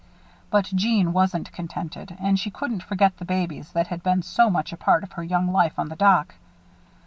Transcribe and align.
But 0.49 0.65
Jeanne 0.73 1.13
wasn't 1.13 1.51
contented 1.51 2.17
and 2.19 2.39
she 2.39 2.49
couldn't 2.49 2.81
forget 2.81 3.15
the 3.17 3.23
babies 3.23 3.71
that 3.73 3.89
had 3.89 4.01
been 4.01 4.23
so 4.23 4.49
much 4.49 4.73
a 4.73 4.77
part 4.77 5.03
of 5.03 5.11
her 5.11 5.23
young 5.23 5.53
life 5.53 5.77
on 5.77 5.89
the 5.89 5.95
dock. 5.95 6.33